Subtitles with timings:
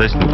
[0.00, 0.29] сосну.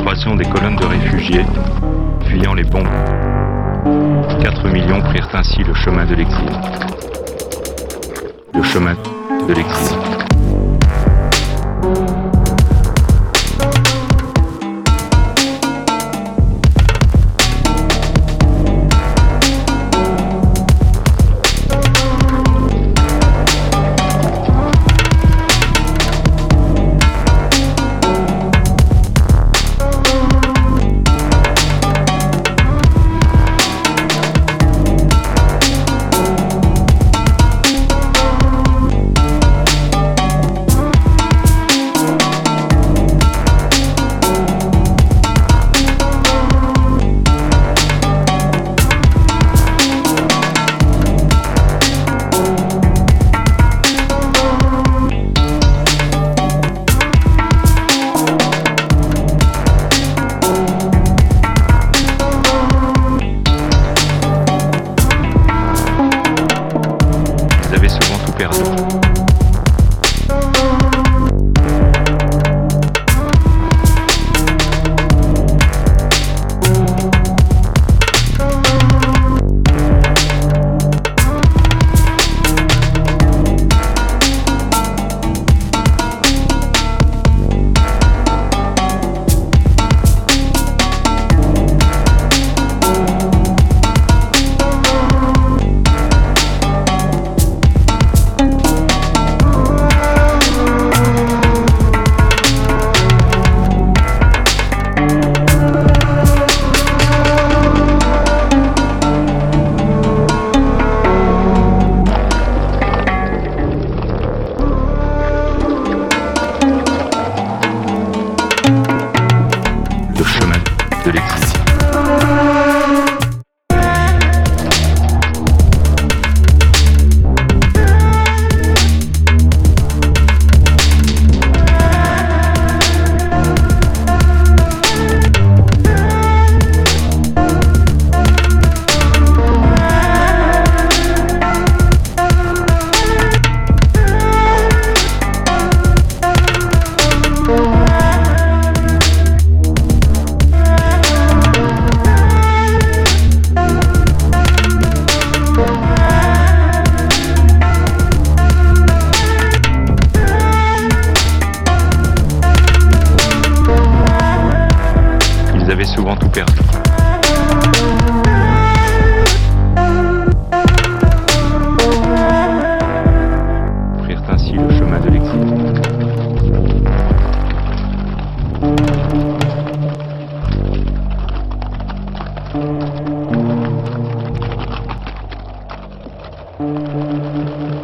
[186.59, 187.76] Música